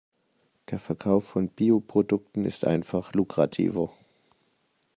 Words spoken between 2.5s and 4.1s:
einfach lukrativer.